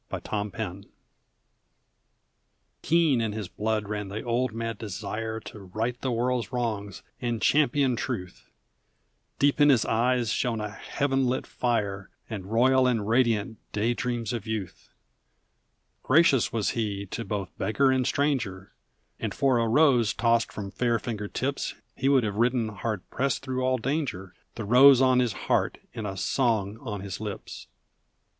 THE 0.09 0.17
KNIGHT 0.19 0.55
ERRANT 0.55 0.85
Keen 2.81 3.21
in 3.21 3.33
his 3.33 3.47
blood 3.47 3.87
ran 3.87 4.07
the 4.07 4.23
old 4.23 4.51
mad 4.51 4.79
desire 4.79 5.39
To 5.41 5.59
right 5.59 6.01
the 6.01 6.11
world's 6.11 6.51
wrongs 6.51 7.03
and 7.21 7.39
champion 7.39 7.95
truth; 7.95 8.49
Deep 9.37 9.61
in 9.61 9.69
his 9.69 9.85
eyes 9.85 10.31
shone 10.31 10.59
a 10.59 10.71
heaven 10.71 11.27
lit 11.27 11.45
fire, 11.45 12.09
And 12.27 12.47
royal 12.51 12.87
and 12.87 13.07
radiant 13.07 13.59
day 13.73 13.93
dreams 13.93 14.33
of 14.33 14.47
youth! 14.47 14.89
Gracious 16.01 16.51
was 16.51 16.71
he 16.71 17.05
to 17.11 17.23
both 17.23 17.55
beggar 17.59 17.91
and 17.91 18.07
stranger, 18.07 18.71
And 19.19 19.35
for 19.35 19.59
a 19.59 19.67
rose 19.67 20.15
tossed 20.15 20.51
from 20.51 20.71
fair 20.71 20.97
finger 20.97 21.27
tips 21.27 21.75
He 21.95 22.09
would 22.09 22.23
have 22.23 22.37
ridden 22.37 22.69
hard 22.69 23.07
pressed 23.11 23.43
through 23.43 23.63
all 23.63 23.77
danger, 23.77 24.33
The 24.55 24.65
rose 24.65 24.99
on 24.99 25.19
his 25.19 25.33
heart 25.45 25.77
and 25.93 26.07
a 26.07 26.17
song 26.17 26.79
on 26.79 27.01
his 27.01 27.19
lips! 27.21 27.67